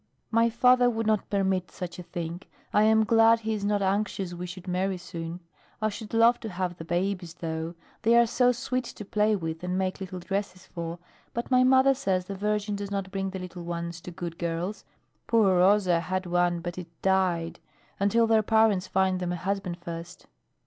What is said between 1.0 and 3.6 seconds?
not permit such a thing. I am glad he